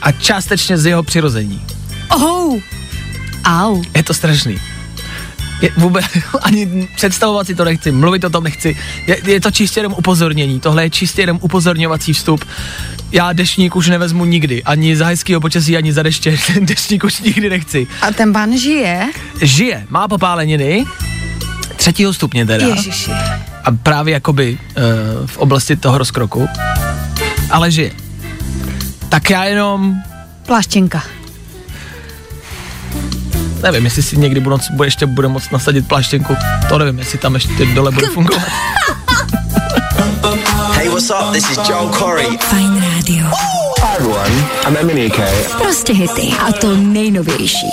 [0.02, 1.64] a částečně z jeho přirození.
[2.10, 2.60] Oh.
[3.44, 3.82] Au.
[3.96, 4.60] Je to strašný.
[5.62, 6.04] Je, vůbec
[6.42, 8.76] ani představovat si to nechci, mluvit o tom nechci.
[9.06, 10.60] Je, je to čistě jenom upozornění.
[10.60, 12.44] Tohle je čistě jenom upozorňovací vstup.
[13.12, 14.62] Já deštník už nevezmu nikdy.
[14.62, 16.38] Ani za hezkého počasí, ani za deště.
[16.60, 17.86] deštník už nikdy nechci.
[18.02, 19.10] A ten pán žije?
[19.42, 20.84] Žije, má popáleniny,
[21.76, 22.66] třetího stupně teda.
[22.66, 23.10] Ježiši.
[23.64, 26.48] A právě jakoby uh, v oblasti toho rozkroku.
[27.50, 27.90] Ale žije.
[29.08, 29.94] Tak já jenom
[30.46, 31.02] Pláštěnka.
[33.62, 36.36] Nevím, jestli si někdy budu, bude, ještě bude moc nasadit pláštěnku.
[36.68, 38.42] To nevím, jestli tam ještě dole bude fungovat.
[40.72, 41.32] Hey, what's up?
[41.32, 42.38] This is Joel Corey.
[42.38, 43.26] Fajn rádio.
[43.82, 45.28] Hi everyone, I'm Eminike.
[45.58, 46.36] Prostě hity.
[46.48, 47.66] A to nejnovější.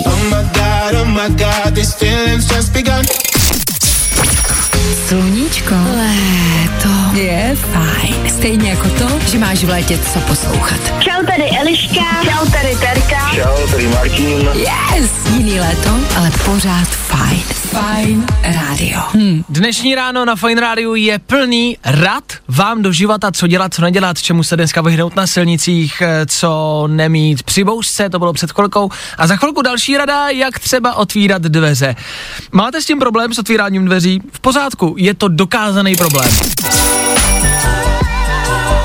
[5.08, 5.74] Sluníčko.
[5.74, 7.18] Léto.
[7.18, 8.30] Je fajn.
[8.30, 10.80] Stejně jako to, že máš v létě co poslouchat.
[11.00, 12.04] Čau, tady Eliška.
[12.22, 13.30] Čau, tady Terka.
[13.34, 14.48] Čau, tady Martin.
[14.54, 15.10] Yes.
[15.36, 17.42] Jiný léto, ale pořád fajn.
[17.52, 18.26] Fajn
[18.82, 19.00] rádio.
[19.14, 19.42] Hm.
[19.48, 24.22] Dnešní ráno na Fine Radio je plný rad vám do života, co dělat, co nedělat,
[24.22, 28.90] čemu se dneska vyhnout na silnicích, eh, co nemít při bouřce, to bylo před chvilkou.
[29.18, 31.96] A za chvilku další rada, jak třeba otvírat dveře.
[32.52, 34.20] Máte s tím problém s otvíráním dveří?
[34.32, 36.30] V pořádku, je to dokázaný problém.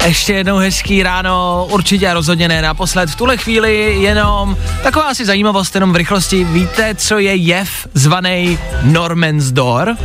[0.07, 3.09] Ještě jednou hezký ráno, určitě a rozhodně ne naposled.
[3.09, 6.43] V tuhle chvíli jenom taková asi zajímavost, jenom v rychlosti.
[6.43, 9.97] Víte, co je jev zvaný Norman's Door?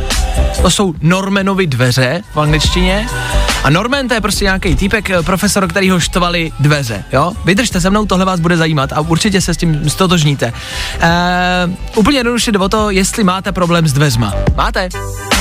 [0.61, 3.07] To jsou Normanovi dveře v angličtině.
[3.63, 7.31] A Norman to je prostě nějaký týpek, eh, profesor, který ho štvali dveře, jo?
[7.45, 10.53] Vydržte se mnou, tohle vás bude zajímat a určitě se s tím stotožníte.
[10.95, 14.33] Uh, úplně jednoduše jde o to, jestli máte problém s dveřma.
[14.55, 14.89] Máte?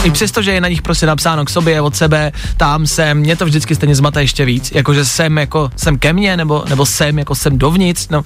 [0.05, 3.37] I přesto, že je na nich prostě napsáno k sobě, od sebe, tam jsem, mě
[3.37, 7.19] to vždycky stejně zmata ještě víc, jakože jsem jako jsem ke mně, nebo, nebo jsem
[7.19, 8.23] jako jsem dovnitř, no,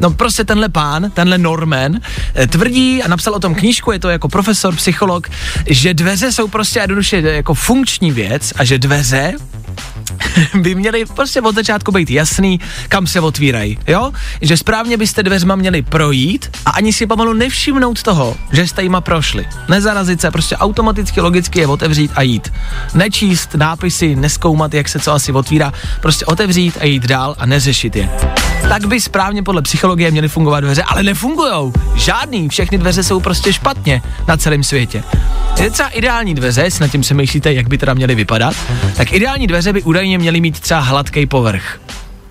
[0.00, 2.00] no prostě tenhle pán, tenhle Norman,
[2.34, 5.28] eh, tvrdí a napsal o tom knížku, je to jako profesor, psycholog,
[5.66, 9.34] že dveře jsou prostě jednoduše jako funkční věc a že dveře
[10.54, 14.12] by měly prostě od začátku být jasný, kam se otvírají, jo?
[14.40, 19.00] Že správně byste dveřma měli projít a ani si pomalu nevšimnout toho, že jste jima
[19.00, 19.46] prošli.
[19.68, 22.52] Nezarazit se, prostě automaticky, logicky je otevřít a jít.
[22.94, 27.96] Nečíst nápisy, neskoumat, jak se co asi otvírá, prostě otevřít a jít dál a neřešit
[27.96, 28.10] je.
[28.68, 31.72] Tak by správně podle psychologie měly fungovat dveře, ale nefungujou.
[31.94, 35.02] Žádný, všechny dveře jsou prostě špatně na celém světě.
[35.60, 38.54] Je třeba ideální dveře, jestli nad tím se myslíte, jak by teda měly vypadat,
[38.96, 41.80] tak ideální dveře by údajně měly mít třeba hladký povrch.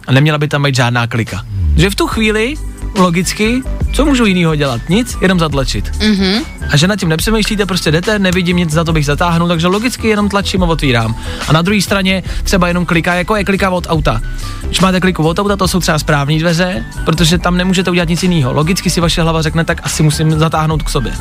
[0.08, 1.46] A neměla by tam být žádná klika.
[1.76, 2.56] Že v tu chvíli,
[3.00, 3.62] logicky,
[3.94, 4.82] co můžu jinýho dělat?
[4.90, 5.92] Nic, jenom zatlačit.
[5.92, 6.42] Mm-hmm.
[6.70, 10.08] A že nad tím nepřemýšlíte, prostě jdete, nevidím nic, za to bych zatáhnul, takže logicky
[10.08, 11.16] jenom tlačím a otvírám.
[11.48, 14.22] A na druhé straně třeba jenom kliká, jako je klika od auta.
[14.66, 18.24] Když máte kliku od auta, to jsou třeba správní dveře, protože tam nemůžete udělat nic
[18.24, 18.54] jiného.
[18.54, 21.14] Logicky si vaše hlava řekne, tak asi musím zatáhnout k sobě.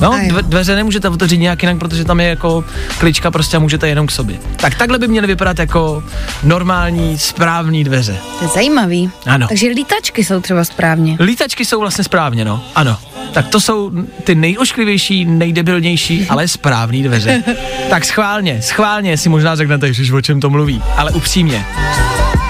[0.00, 2.64] No, dve, dveře nemůžete otevřít nějak jinak, protože tam je jako
[2.98, 4.36] klička prostě a můžete jenom k sobě.
[4.56, 6.02] Tak takhle by měly vypadat jako
[6.42, 8.16] normální, správní dveře.
[8.38, 9.10] To je zajímavý.
[9.26, 9.48] Ano.
[9.48, 11.16] Takže lítačky jsou třeba správně.
[11.20, 12.64] Lítačky jsou vlastně správně, no.
[12.74, 12.98] Ano.
[13.32, 13.90] Tak to jsou
[14.24, 17.42] ty nejošklivější, nejdebilnější, ale správný dveře.
[17.90, 20.82] Tak schválně, schválně si možná řeknete, že o čem to mluví.
[20.96, 21.64] Ale upřímně,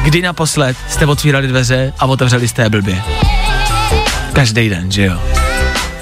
[0.05, 3.03] kdy naposled jste otvírali dveře a otevřeli jste je blbě?
[4.33, 5.46] Každý den, že jo?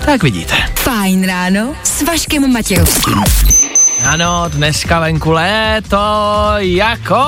[0.05, 0.55] Tak vidíte.
[0.77, 3.25] Fajn ráno s Vaškem Matějovským.
[4.07, 5.99] Ano, dneska venku léto
[6.57, 7.25] jako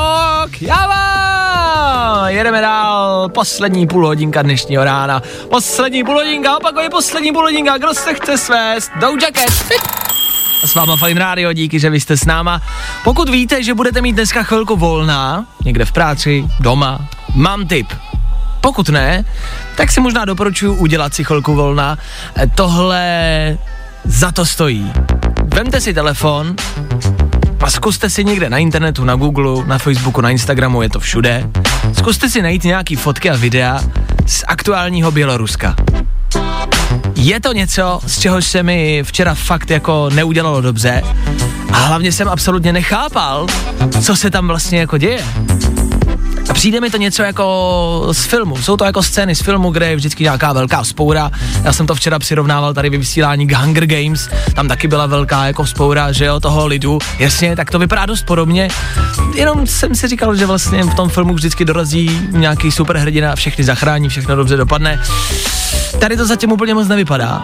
[0.51, 2.29] kjava.
[2.29, 5.23] Jedeme dál, poslední půl hodinka dnešního rána.
[5.51, 9.51] Poslední půl hodinka, opakuje poslední půl hodinka, kdo se chce svést, Dow Jacket.
[10.65, 12.63] S váma Fajn Radio, díky, že vy jste s náma.
[13.05, 17.87] Pokud víte, že budete mít dneska chvilku volná, někde v práci, doma, mám tip.
[18.67, 19.25] Pokud ne,
[19.77, 21.99] tak si možná doporučuji udělat si chvilku volna.
[22.55, 23.59] Tohle
[24.05, 24.93] za to stojí.
[25.45, 26.57] Vemte si telefon
[27.61, 31.51] a zkuste si někde na internetu, na Google, na Facebooku, na Instagramu, je to všude.
[31.99, 33.81] Zkuste si najít nějaký fotky a videa
[34.27, 35.77] z aktuálního Běloruska.
[37.15, 41.03] Je to něco, z čehož se mi včera fakt jako neudělalo dobře
[41.73, 43.47] a hlavně jsem absolutně nechápal,
[44.03, 45.25] co se tam vlastně jako děje.
[46.49, 48.57] A přijde mi to něco jako z filmu.
[48.57, 51.31] Jsou to jako scény z filmu, kde je vždycky nějaká velká spoura.
[51.65, 54.29] Já jsem to včera přirovnával tady ve vysílání k Hunger Games.
[54.55, 56.99] Tam taky byla velká jako spoura, že jo, toho lidu.
[57.19, 58.69] Jasně, tak to vypadá dost podobně.
[59.35, 64.09] Jenom jsem si říkal, že vlastně v tom filmu vždycky dorazí nějaký superhrdina všechny zachrání,
[64.09, 65.03] všechno dobře dopadne.
[65.99, 67.43] Tady to zatím úplně moc nevypadá.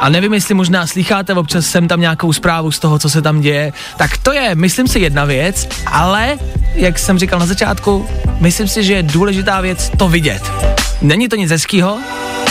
[0.00, 3.40] A nevím, jestli možná slycháte občas sem tam nějakou zprávu z toho, co se tam
[3.40, 3.72] děje.
[3.96, 6.38] Tak to je, myslím si, jedna věc, ale,
[6.76, 8.08] jak jsem říkal na začátku,
[8.40, 10.52] myslím si, že je důležitá věc to vidět.
[11.02, 11.98] Není to nic hezkýho,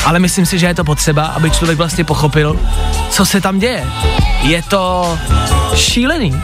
[0.05, 2.59] ale myslím si, že je to potřeba, aby člověk vlastně pochopil,
[3.09, 3.85] co se tam děje.
[4.41, 5.17] Je to
[5.75, 6.41] šílený.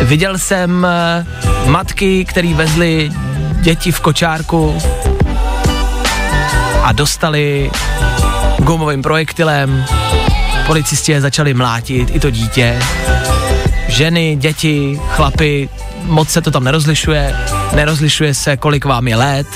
[0.00, 1.26] Viděl jsem eh,
[1.66, 3.10] matky, který vezly
[3.60, 4.78] děti v kočárku
[6.82, 7.70] a dostali
[8.58, 9.84] gumovým projektilem.
[10.66, 12.78] Policisti je začali mlátit, i to dítě.
[13.88, 15.68] Ženy, děti, chlapy,
[16.06, 17.34] moc se to tam nerozlišuje,
[17.74, 19.46] nerozlišuje se, kolik vám je let,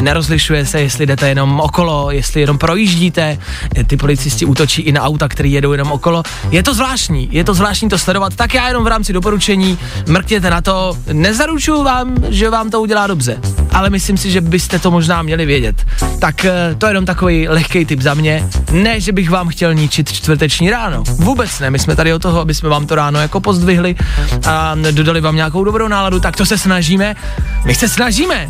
[0.00, 3.38] nerozlišuje se, jestli jdete jenom okolo, jestli jenom projíždíte,
[3.86, 6.22] ty policisti útočí i na auta, které jedou jenom okolo.
[6.50, 10.50] Je to zvláštní, je to zvláštní to sledovat, tak já jenom v rámci doporučení mrkněte
[10.50, 13.40] na to, nezaručuju vám, že vám to udělá dobře,
[13.72, 15.86] ale myslím si, že byste to možná měli vědět.
[16.18, 18.48] Tak eh, to je jenom takový lehký tip za mě.
[18.72, 21.02] Ne, že bych vám chtěl ničit čtvrteční ráno.
[21.06, 23.96] Vůbec ne, my jsme tady o toho, aby jsme vám to ráno jako pozdvihli
[24.46, 27.14] a dodali vám nějakou dobrou náladu, tak to se snažíme.
[27.64, 28.48] My se snažíme,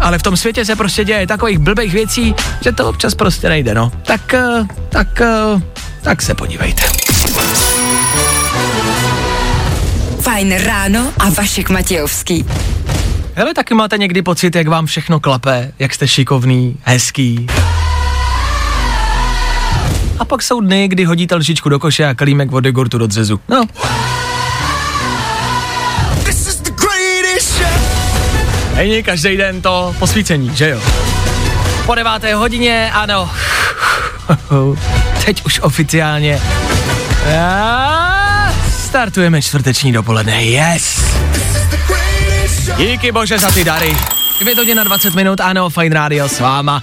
[0.00, 3.74] ale v tom světě se prostě děje takových blbých věcí, že to občas prostě nejde,
[3.74, 3.92] no.
[4.04, 5.62] Tak, eh, tak, eh,
[6.02, 6.82] tak se podívejte.
[10.20, 12.44] Fajn ráno a Vašek Matějovský.
[13.34, 17.46] Hele, taky máte někdy pocit, jak vám všechno klape, jak jste šikovný, hezký.
[20.18, 23.40] A pak jsou dny, kdy hodíte lžičku do koše a kalímek od jogurtu do dřezu.
[23.48, 23.64] No.
[28.82, 30.80] Není každý den to posvícení, že jo?
[31.86, 33.30] Po deváté hodině, ano.
[35.24, 36.40] Teď už oficiálně.
[37.42, 41.14] A startujeme čtvrteční dopoledne, yes!
[42.76, 43.96] Díky bože za ty dary.
[44.38, 46.82] 9 hodin na 20 minut, ano, Fine Radio s váma.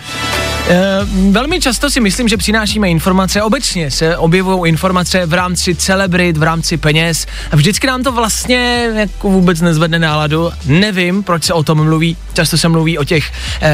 [0.68, 1.00] E,
[1.32, 6.44] velmi často si myslím, že přinášíme informace, obecně se objevují informace v rámci celebrit, v
[6.44, 7.28] rámci peněz.
[7.52, 10.52] Vždycky nám to vlastně jako vůbec nezvedne náladu.
[10.66, 12.18] Nevím, proč se o tom mluví.
[12.34, 13.72] Často se mluví o těch e,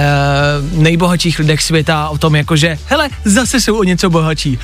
[0.72, 4.60] nejbohatších lidech světa, o tom jakože, hele, zase jsou o něco bohatší.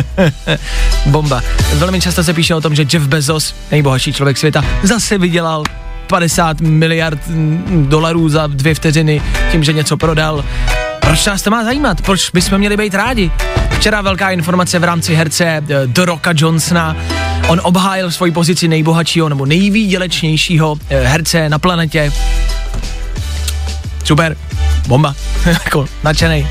[1.06, 1.42] Bomba.
[1.74, 5.64] Velmi často se píše o tom, že Jeff Bezos, nejbohatší člověk světa, zase vydělal
[6.06, 10.44] 50 miliard mm, dolarů za dvě vteřiny tím, že něco prodal.
[11.00, 12.00] Proč nás to má zajímat?
[12.02, 13.30] Proč bychom měli být rádi?
[13.70, 16.96] Včera velká informace v rámci herce eh, The Rocka Johnsona.
[17.48, 22.12] On obhájil svoji pozici nejbohatšího nebo nejvýdělečnějšího eh, herce na planetě.
[24.04, 24.36] Super,
[24.86, 25.14] bomba,
[25.46, 26.46] jako nadšenej.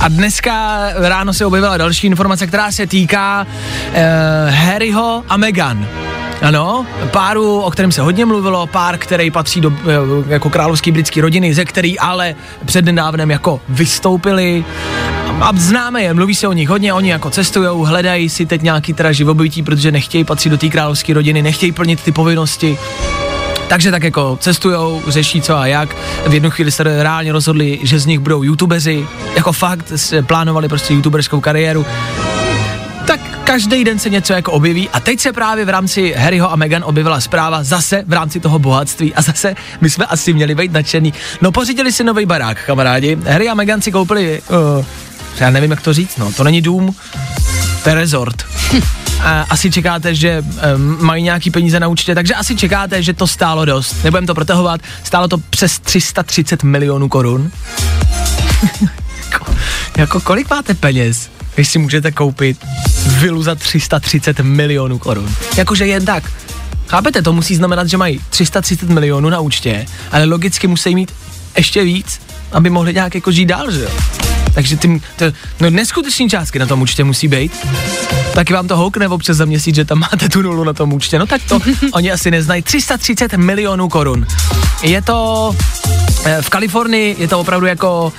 [0.00, 3.94] A dneska ráno se objevila další informace, která se týká uh,
[4.54, 5.86] Harryho a Meghan.
[6.42, 11.20] Ano, páru, o kterém se hodně mluvilo, pár, který patří do eh, jako královské britské
[11.20, 14.64] rodiny, ze který ale před nedávnem jako vystoupili.
[15.40, 18.92] A známe je, mluví se o nich hodně, oni jako cestují, hledají si teď nějaký
[18.92, 22.78] teda živobytí, protože nechtějí patřit do té královské rodiny, nechtějí plnit ty povinnosti.
[23.68, 25.96] Takže tak jako cestujou, řeší co a jak.
[26.26, 29.06] V jednu chvíli se reálně rozhodli, že z nich budou youtubezi.
[29.34, 29.92] Jako fakt
[30.26, 31.86] plánovali prostě youtuberskou kariéru
[33.10, 36.56] tak každý den se něco jako objeví a teď se právě v rámci Harryho a
[36.56, 40.72] Meghan objevila zpráva zase v rámci toho bohatství a zase my jsme asi měli být
[40.72, 41.14] nadšený.
[41.42, 43.18] No pořídili si nový barák, kamarádi.
[43.26, 44.42] Harry a Meghan si koupili,
[44.78, 44.84] uh,
[45.40, 46.94] já nevím, jak to říct, no, to není dům,
[47.82, 48.46] to je resort.
[49.22, 50.44] A asi čekáte, že
[50.74, 54.04] um, mají nějaký peníze na účtě, takže asi čekáte, že to stálo dost.
[54.04, 57.50] Nebudem to protahovat, stálo to přes 330 milionů korun.
[59.32, 59.54] jako,
[59.96, 61.30] jako kolik máte peněz?
[61.54, 62.58] když si můžete koupit
[63.06, 65.34] vilu za 330 milionů korun.
[65.56, 66.24] Jakože jen tak.
[66.86, 71.12] Chápete, to musí znamenat, že mají 330 milionů na účtě, ale logicky musí mít
[71.56, 72.20] ještě víc,
[72.52, 73.90] aby mohli nějak jako žít dál, že jo?
[74.54, 75.24] Takže tím, to,
[75.60, 77.52] no neskutečný částky na tom účtě musí být.
[78.34, 81.18] Taky vám to houkne občas za měsíc, že tam máte tu nulu na tom účtě.
[81.18, 81.60] No tak to
[81.92, 82.62] oni asi neznají.
[82.62, 84.26] 330 milionů korun.
[84.82, 85.50] Je to
[86.24, 88.12] eh, v Kalifornii, je to opravdu jako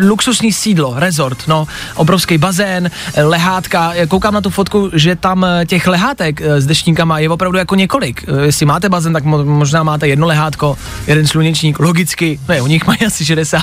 [0.00, 5.86] luxusní sídlo, resort, no, obrovský bazén, lehátka, koukám na tu fotku, že tam eh, těch
[5.86, 8.24] lehátek eh, s dešníkama je opravdu jako několik.
[8.28, 12.86] Eh, jestli máte bazén, tak možná máte jedno lehátko, jeden slunečník, logicky, ne, u nich
[12.86, 13.62] mají asi 60.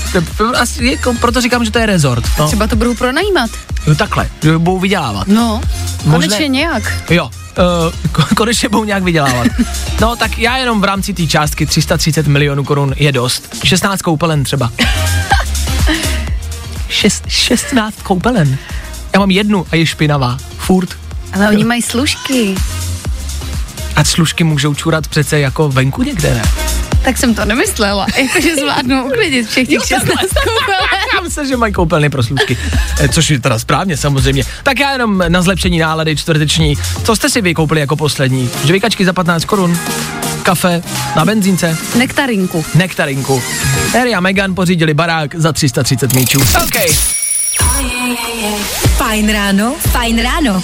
[0.54, 2.24] asi, jako, proto říkám, že to je resort.
[2.38, 2.46] No.
[2.46, 3.50] Třeba to budou pronajímat.
[3.86, 5.28] Jo, takhle, že budou vydělávat.
[5.28, 5.60] No,
[6.10, 6.92] konečně nějak.
[7.10, 9.46] Jo, uh, konečně budou nějak vydělávat.
[10.00, 13.56] No tak já jenom v rámci té částky 330 milionů korun je dost.
[13.64, 14.72] 16 koupelen třeba.
[16.88, 18.58] Šest, 16 koupelen.
[19.14, 20.38] Já mám jednu a je špinavá.
[20.58, 20.88] Furt.
[21.32, 22.54] Ale oni mají služky.
[23.96, 26.42] A služky můžou čurat přece jako venku někde, ne?
[27.02, 30.80] Tak jsem to nemyslela, jakože zvládnu uklidit všech těch 16 koupelen.
[31.14, 32.58] Já myslím, že mají koupelny pro služky,
[33.00, 34.44] eh, což je teda správně samozřejmě.
[34.62, 36.74] Tak já jenom na zlepšení nálady čtvrteční.
[37.04, 38.50] Co jste si vykoupili jako poslední?
[38.64, 39.78] Žvejkačky za 15 korun,
[40.42, 40.82] kafe,
[41.16, 41.78] Na benzínce.
[41.94, 42.64] Nektarinku.
[42.74, 43.42] Nektarinku.
[43.92, 46.40] Harry a Meghan pořídili barák za 330 míčů.
[46.40, 47.19] OK.
[49.10, 50.62] Fajn ráno, fajn ráno.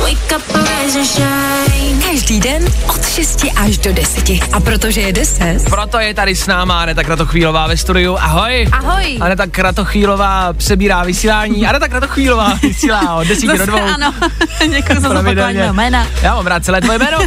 [0.00, 2.00] Wake up, rise and shine.
[2.00, 4.30] Každý den od 6 až do 10.
[4.52, 8.16] A protože je 10, Proto je tady s náma Aneta Kratochvílová ve studiu.
[8.20, 8.68] Ahoj.
[8.72, 9.18] Ahoj.
[9.20, 11.66] Aneta Kratochvílová přebírá vysílání.
[11.66, 13.94] Aneta Kratochvílová vysílá od 10 do Zase 2.
[13.94, 14.14] ano,
[14.70, 16.06] děkuji za zopakování jména.
[16.22, 17.18] Já mám rád celé tvoje jméno.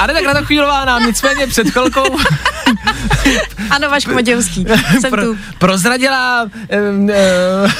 [0.00, 2.18] Aneta Kratochvílová nám nicméně před chvilkou
[3.70, 4.66] Ano, Vaško Matějovský,
[5.00, 5.36] jsem pro, tu.
[5.58, 6.46] prozradila...
[6.90, 7.70] Um, uh,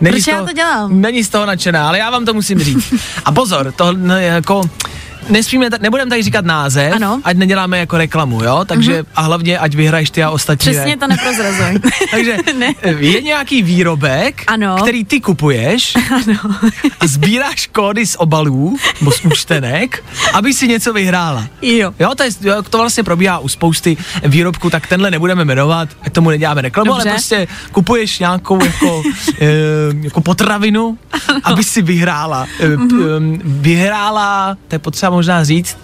[0.00, 1.00] není Proč z já toho, to dělám?
[1.00, 2.94] Není z toho nadšená, ale já vám to musím říct.
[3.24, 4.62] A pozor, to jako
[5.28, 7.20] nesmíme, nebudeme tady říkat název, Ano.
[7.24, 8.64] ať neděláme jako reklamu, jo?
[8.66, 10.72] Takže a hlavně, ať vyhraješ ty a ostatní.
[10.72, 10.96] Přesně ne.
[10.96, 11.80] to neprozrazuj.
[12.10, 12.74] Takže Ne.
[12.98, 14.76] je nějaký výrobek, Ano.
[14.82, 16.38] který ty kupuješ ano.
[17.00, 21.46] a sbíráš kódy z obalů nebo z účtenek, aby si něco vyhrála.
[21.62, 21.92] Jo.
[21.98, 22.30] Jo, to, je,
[22.70, 27.08] to vlastně probíhá u spousty výrobků, tak tenhle nebudeme jmenovat, ať tomu neděláme reklamu, Dobře.
[27.08, 29.02] ale prostě kupuješ nějakou jako,
[29.40, 29.46] e,
[30.00, 30.98] jako potravinu,
[31.44, 32.46] aby si vyhrála.
[32.60, 32.78] E, e,
[33.44, 35.76] vyhrála, to je potřeba možná říct,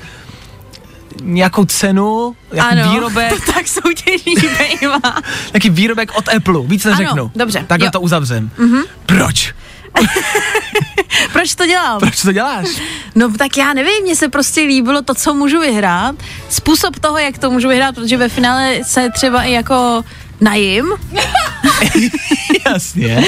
[1.22, 4.35] nějakou cenu, jako Ano, výrobek, to tak soutěží
[4.80, 5.01] bývá.
[5.53, 7.30] Taky výrobek od Apple, víc neřeknu.
[7.35, 7.91] dobře, Takhle jo.
[7.91, 8.51] to uzavřem.
[8.59, 8.85] Mm-hmm.
[9.07, 9.55] Proč?
[11.32, 12.01] Proč to dělám?
[12.01, 12.68] Proč to děláš?
[13.14, 16.14] No tak já nevím, mně se prostě líbilo to, co můžu vyhrát,
[16.49, 20.05] způsob toho, jak to můžu vyhrát, protože ve finále se třeba i jako
[20.41, 20.87] najím
[22.66, 23.24] Jasně.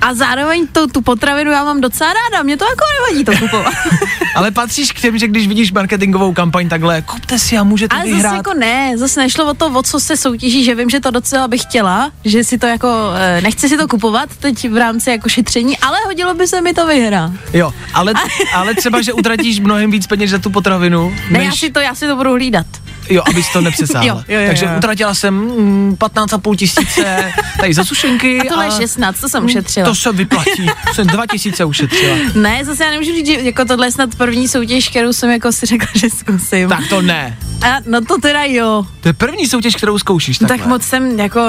[0.00, 3.74] a zároveň tu, tu potravinu já mám docela ráda, mě to jako nevadí to kupovat.
[4.34, 8.04] Ale patříš k těm, že když vidíš marketingovou kampaň takhle, kupte si a můžete Ale
[8.04, 8.22] vyhrát.
[8.22, 11.10] zase jako ne, zase nešlo o to, o co se soutěží, že vím, že to
[11.10, 15.10] docela bych chtěla, že si to jako, eh, nechci si to kupovat teď v rámci
[15.10, 17.30] jako šetření, ale hodilo by se mi to vyhrát.
[17.52, 18.12] Jo, ale,
[18.54, 21.80] ale třeba, že utratíš mnohem víc peněz za tu potravinu, Ne, než, já si to,
[21.80, 22.66] já si to budu hlídat.
[23.10, 24.06] Jo, abys to nepřesáhla.
[24.06, 24.70] Jo, jo, jo, Takže jo.
[24.76, 28.40] utratila jsem mm, 15,5 tisíce tady za sušenky.
[28.40, 29.88] A tohle je 16, to jsem ušetřila.
[29.88, 30.66] To se vyplatí.
[30.92, 32.16] Jsem 2 tisíce ušetřila.
[32.34, 35.52] Ne, zase já nemůžu říct, že jako tohle je snad první soutěž, kterou jsem jako
[35.52, 36.68] si řekla, že zkusím.
[36.68, 37.38] Tak to ne.
[37.62, 38.86] A, no to teda jo.
[39.00, 40.62] To je první soutěž, kterou zkoušíš No takhle.
[40.64, 41.40] tak moc jsem jako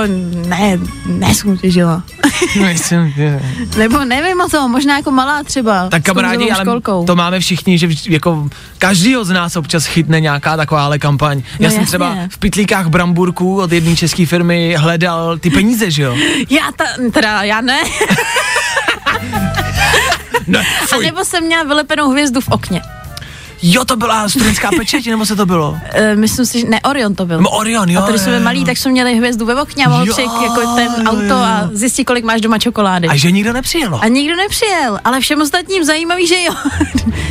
[0.48, 2.04] ne, nesoutěžila.
[2.62, 3.42] Myslím, že...
[3.78, 5.90] Nebo nevím o tom, možná jako malá třeba.
[5.90, 7.06] Tak kamarádi, ale školkou.
[7.06, 11.38] to máme všichni, že jako každýho z nás občas chytne nějaká takováhle kampaň.
[11.38, 11.86] Já No jsem jasně.
[11.86, 16.16] třeba v pitlíkách bramburků od jedné české firmy hledal ty peníze, že jo?
[16.50, 17.80] Já ta, teda já ne.
[20.48, 20.60] Ne,
[20.94, 22.82] A nebo jsem měla vylepenou hvězdu v okně.
[23.62, 25.78] Jo, to byla studentská pečeť, nebo se to bylo?
[25.94, 27.42] E, myslím si, že ne, Orion to byl.
[27.42, 28.04] No, Orion, jo.
[28.04, 30.88] a jo, jsme malí, tak jsme měli hvězdu ve okně a mohl přijít jako ten
[30.98, 31.36] jo, auto jo.
[31.36, 33.08] a zjistit, kolik máš doma čokolády.
[33.08, 34.00] A že nikdo nepřijelo.
[34.04, 36.54] A nikdo nepřijel, ale všem ostatním zajímavý, že jo.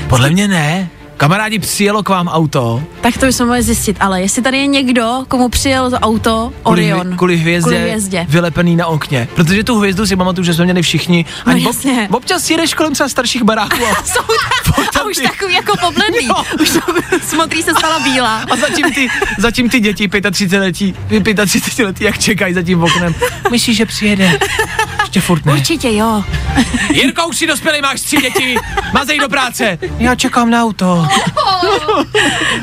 [0.08, 0.90] Podle mě ne.
[1.16, 2.82] Kamarádi, přijelo k vám auto.
[3.00, 6.82] tak to bychom mohli zjistit, ale jestli tady je někdo, komu přijel to auto, Kvůli,
[6.92, 7.06] Orion.
[7.06, 8.26] hvě- kvůli hvězdě, Kvůli hvězdě.
[8.28, 9.28] vylepený na okně.
[9.34, 11.24] Protože tu hvězdu si pamatuju, že jsme měli všichni.
[11.46, 12.08] No Ani ob- jasně.
[12.12, 14.20] občas jedeš kolem třeba starších baráků a, Jsou
[14.92, 16.28] tam, a už takový jako pobledlý.
[16.60, 16.80] Už to,
[17.26, 18.44] smotrý se stala bílá.
[18.50, 19.08] a zatím ty,
[19.38, 20.94] zatím ty děti 35 letí,
[21.46, 23.14] 35 letí, jak čekají za tím oknem.
[23.50, 24.38] Myslíš, že přijede?
[25.00, 25.52] Ještě furt ne.
[25.52, 26.24] Určitě jo.
[26.92, 28.56] Jirko, už si dospělý, máš tři děti,
[28.92, 29.78] mazej do práce.
[29.98, 31.05] Já čekám na auto.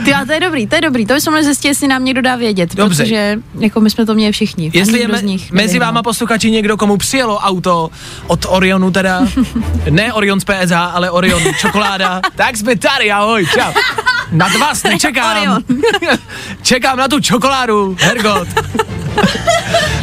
[0.06, 1.06] Ty, a to je dobrý, to je dobrý.
[1.06, 2.76] To bychom mohli zjistit, jestli nám někdo dá vědět.
[2.76, 3.04] Dobře.
[3.04, 4.72] Protože jako my jsme to měli všichni.
[4.74, 5.88] Jestli je me, z nich mezi nevyhrál.
[5.88, 7.90] váma posluchači někdo, komu přijelo auto
[8.28, 9.22] od Orionu teda,
[9.90, 13.72] ne Orion z PSH, ale Orion čokoláda, tak jsme tady, ahoj, čau.
[14.34, 15.64] Na vás nečekám.
[16.62, 18.48] Čekám na tu čokoládu, Hergot.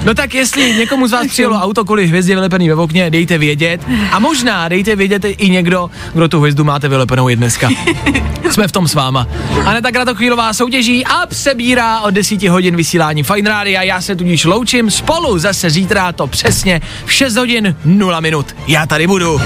[0.05, 3.81] No tak jestli někomu z vás přijelo auto kvůli hvězdě vylepený ve okně, dejte vědět.
[4.13, 7.69] A možná dejte vědět i někdo, kdo tu hvězdu máte vylepenou i dneska.
[8.51, 9.27] Jsme v tom s váma.
[9.65, 13.83] Aneta Kratochvílová soutěží a přebírá od 10 hodin vysílání Fine Radio.
[13.83, 18.57] Já se tudíž loučím spolu zase zítra to přesně v 6 hodin 0 minut.
[18.67, 19.41] Já tady budu.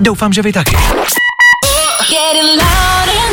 [0.00, 0.76] Doufám, že vy taky.
[2.10, 3.05] Getting loud